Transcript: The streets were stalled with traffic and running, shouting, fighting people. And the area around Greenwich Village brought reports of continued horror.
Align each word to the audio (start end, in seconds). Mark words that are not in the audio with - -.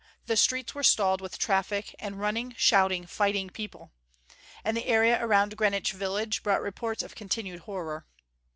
The 0.25 0.35
streets 0.35 0.73
were 0.73 0.81
stalled 0.81 1.21
with 1.21 1.37
traffic 1.37 1.93
and 1.99 2.19
running, 2.19 2.55
shouting, 2.57 3.05
fighting 3.05 3.51
people. 3.51 3.91
And 4.63 4.75
the 4.75 4.87
area 4.87 5.23
around 5.23 5.55
Greenwich 5.55 5.91
Village 5.91 6.41
brought 6.41 6.63
reports 6.63 7.03
of 7.03 7.13
continued 7.13 7.59
horror. 7.59 8.07